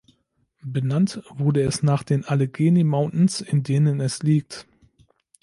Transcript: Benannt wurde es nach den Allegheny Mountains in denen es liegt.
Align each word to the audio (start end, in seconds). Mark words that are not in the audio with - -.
Benannt 0.65 1.21
wurde 1.29 1.61
es 1.61 1.83
nach 1.83 2.01
den 2.01 2.25
Allegheny 2.25 2.83
Mountains 2.83 3.39
in 3.39 3.61
denen 3.61 3.99
es 4.01 4.23
liegt. 4.23 4.65